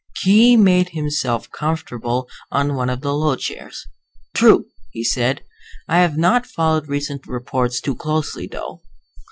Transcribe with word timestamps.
Khee 0.15 0.57
made 0.57 0.89
himself 0.89 1.51
comfortable 1.51 2.27
on 2.51 2.73
one 2.73 2.89
of 2.89 3.01
the 3.01 3.13
low 3.13 3.35
chairs. 3.35 3.85
"True," 4.33 4.65
he 4.89 5.03
said. 5.03 5.43
"I 5.87 5.99
have 5.99 6.17
not 6.17 6.47
followed 6.47 6.87
recent 6.87 7.27
reports 7.27 7.79
too 7.79 7.93
closely, 7.93 8.47
though. 8.47 8.81